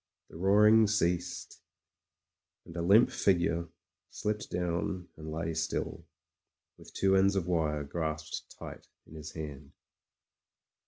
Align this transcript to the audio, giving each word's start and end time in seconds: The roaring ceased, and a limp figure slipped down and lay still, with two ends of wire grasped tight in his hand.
The 0.31 0.35
roaring 0.37 0.87
ceased, 0.87 1.61
and 2.65 2.75
a 2.75 2.81
limp 2.81 3.11
figure 3.11 3.69
slipped 4.09 4.49
down 4.49 5.09
and 5.15 5.29
lay 5.31 5.53
still, 5.53 6.07
with 6.79 6.91
two 6.95 7.15
ends 7.15 7.35
of 7.35 7.45
wire 7.45 7.83
grasped 7.83 8.55
tight 8.57 8.87
in 9.05 9.13
his 9.13 9.33
hand. 9.33 9.73